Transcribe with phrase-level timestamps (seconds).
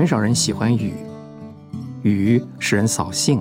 [0.00, 0.94] 很少人喜欢雨，
[2.04, 3.38] 雨使人扫兴，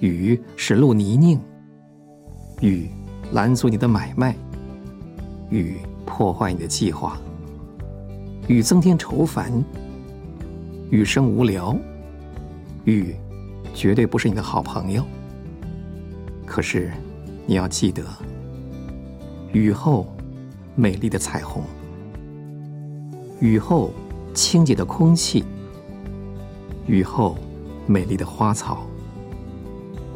[0.00, 1.38] 雨使路泥泞，
[2.62, 2.88] 雨
[3.32, 4.34] 拦阻你的买卖，
[5.50, 5.76] 雨
[6.06, 7.20] 破坏你的计划，
[8.48, 9.52] 雨增添愁烦，
[10.88, 11.76] 雨生无聊，
[12.86, 13.14] 雨
[13.74, 15.04] 绝对不是你的好朋友。
[16.46, 16.90] 可是
[17.44, 18.02] 你要记得，
[19.52, 20.06] 雨后
[20.74, 21.62] 美丽的彩虹，
[23.40, 23.90] 雨后。
[24.32, 25.44] 清洁的空气，
[26.90, 27.38] 雨后
[27.86, 28.84] 美丽的花草，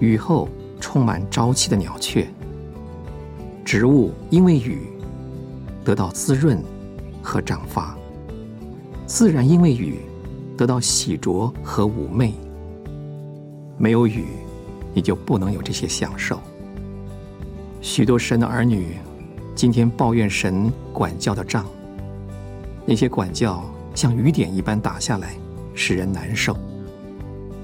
[0.01, 0.48] 雨后
[0.80, 2.27] 充满朝气的鸟雀，
[3.65, 4.80] 植物因为雨
[5.84, 6.60] 得到滋润
[7.23, 7.96] 和长发，
[9.06, 10.01] 自然因为雨
[10.56, 12.34] 得到洗濯和妩媚。
[13.79, 14.24] 没有雨，
[14.93, 16.41] 你就不能有这些享受。
[17.80, 18.96] 许多神的儿女
[19.54, 21.65] 今天抱怨神管教的杖，
[22.85, 23.65] 那些管教。
[23.95, 25.37] 像雨点一般打下来，
[25.73, 26.57] 使人难受。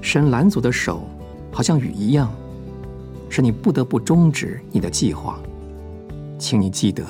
[0.01, 1.07] 神拦阻的手，
[1.51, 2.31] 好像雨一样，
[3.29, 5.39] 使你不得不终止你的计划。
[6.37, 7.05] 请你记得，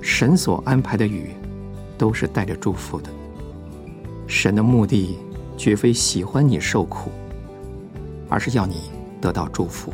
[0.00, 1.30] 神所安排的雨，
[1.96, 3.10] 都是带着祝福的。
[4.26, 5.18] 神的目的
[5.56, 7.10] 绝非喜欢你受苦，
[8.28, 9.92] 而是要你得到祝福。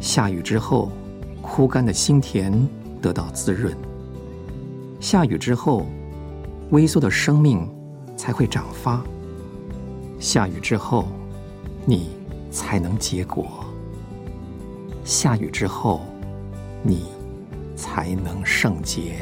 [0.00, 0.90] 下雨之后，
[1.42, 2.52] 枯干的心田
[3.02, 3.76] 得到滋润。
[5.00, 5.86] 下雨之后。
[6.70, 7.68] 萎缩的生命
[8.16, 9.04] 才会长发。
[10.24, 11.04] 下雨之后，
[11.84, 12.08] 你
[12.50, 13.46] 才能结果。
[15.04, 16.00] 下雨之后，
[16.82, 17.04] 你
[17.76, 19.18] 才能圣洁。